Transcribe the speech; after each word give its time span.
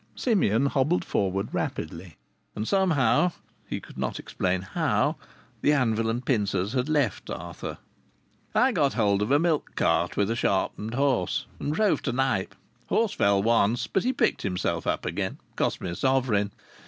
Simeon 0.15 0.65
hobbled 0.65 1.05
forward 1.05 1.53
rapidly, 1.53 2.15
and 2.55 2.67
somehow 2.67 3.31
(he 3.67 3.79
could 3.79 3.99
not 3.99 4.17
explain 4.17 4.63
how) 4.63 5.15
the 5.61 5.73
anvil 5.73 6.09
and 6.09 6.25
pincers 6.25 6.73
had 6.73 6.89
left 6.89 7.29
Arthur. 7.29 7.77
"I 8.55 8.71
got 8.71 8.93
hold 8.93 9.21
of 9.21 9.29
a 9.29 9.37
milk 9.37 9.75
cart 9.75 10.17
with 10.17 10.31
a 10.31 10.35
sharpened 10.35 10.95
horse, 10.95 11.45
and 11.59 11.71
drove 11.71 12.01
to 12.01 12.11
Knype. 12.11 12.55
Horse 12.87 13.13
fell 13.13 13.43
once, 13.43 13.85
but 13.85 14.03
he 14.03 14.11
picked 14.11 14.41
himself 14.41 14.87
up 14.87 15.05
again. 15.05 15.37
Cost 15.55 15.81
me 15.81 15.91
a 15.91 15.95
sovereign. 15.95 16.51